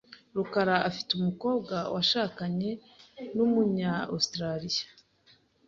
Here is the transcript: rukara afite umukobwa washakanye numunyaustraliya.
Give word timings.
rukara 0.35 0.75
afite 0.89 1.09
umukobwa 1.19 1.75
washakanye 1.93 2.71
numunyaustraliya. 3.35 4.85